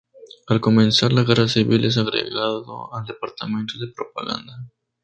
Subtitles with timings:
[0.47, 4.57] Al comenzar la Guerra Civil es agregado al departamento de propaganda.